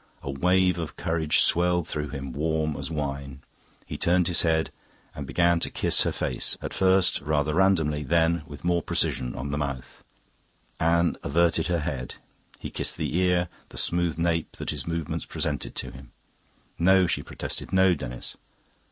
A 0.23 0.31
wave 0.31 0.79
of 0.79 0.95
courage 0.95 1.41
swelled 1.41 1.87
through 1.87 2.09
him, 2.09 2.33
warm 2.33 2.75
as 2.75 2.89
wine. 2.89 3.41
He 3.85 3.99
turned 3.99 4.27
his 4.29 4.41
head, 4.41 4.71
and 5.13 5.27
began 5.27 5.59
to 5.59 5.69
kiss 5.69 6.01
her 6.01 6.11
face, 6.11 6.57
at 6.59 6.73
first 6.73 7.21
rather 7.21 7.53
randomly, 7.53 8.01
then, 8.01 8.41
with 8.47 8.63
more 8.63 8.81
precision, 8.81 9.35
on 9.35 9.51
the 9.51 9.59
mouth. 9.59 10.03
Anne 10.79 11.17
averted 11.21 11.67
her 11.67 11.81
head; 11.81 12.15
he 12.57 12.71
kissed 12.71 12.97
the 12.97 13.15
ear, 13.15 13.47
the 13.69 13.77
smooth 13.77 14.17
nape 14.17 14.53
that 14.53 14.69
this 14.71 14.87
movement 14.87 15.27
presented 15.27 15.77
him. 15.77 16.11
"No," 16.79 17.05
she 17.05 17.21
protested; 17.21 17.71
"no, 17.71 17.93
Denis." 17.93 18.35